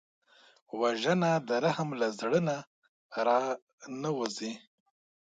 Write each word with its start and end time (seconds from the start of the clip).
وژنه 0.79 1.31
د 1.47 1.49
رحم 1.63 1.89
له 2.01 2.07
زړه 2.19 2.39
نه 2.47 2.57
را 3.25 3.39
نهوزي 4.01 4.51